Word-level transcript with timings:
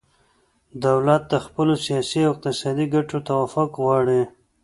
دولت 0.85 1.21
د 1.27 1.33
خپلو 1.45 1.73
سیاسي 1.85 2.19
او 2.25 2.31
اقتصادي 2.33 2.85
ګټو 2.95 3.17
توافق 3.29 3.69
غواړي 3.83 4.21